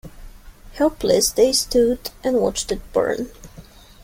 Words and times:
Helpless, 0.73 1.29
they 1.29 1.53
stood 1.53 2.09
and 2.23 2.37
watched 2.37 2.71
it 2.71 2.81
burn. 2.91 3.29